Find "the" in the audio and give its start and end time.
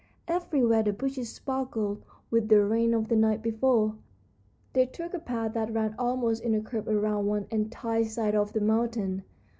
0.81-0.93, 2.49-2.65, 3.07-3.15, 8.53-8.61